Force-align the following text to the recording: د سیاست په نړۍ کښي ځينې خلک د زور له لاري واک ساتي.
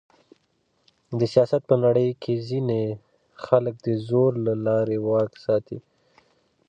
د 1.19 1.21
سیاست 1.33 1.61
په 1.69 1.75
نړۍ 1.85 2.09
کښي 2.23 2.35
ځينې 2.47 2.81
خلک 3.45 3.75
د 3.85 3.87
زور 4.07 4.31
له 4.45 4.53
لاري 4.65 4.97
واک 5.07 5.31
ساتي. 5.45 5.79